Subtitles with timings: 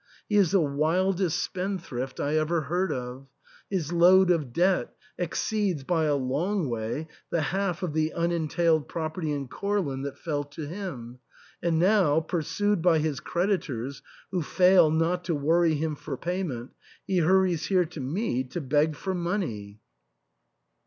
[0.27, 3.27] He is the wildest spendthrift I ever heard of.
[3.69, 9.31] His load of debt exceeds by a long way the half of the unentailed property
[9.31, 11.19] in Courland that fell to him,
[11.61, 14.01] and now, pursued by his creditors,
[14.31, 16.71] who fail not to worry him for payment,
[17.05, 19.81] he hurries here to me to beg for money."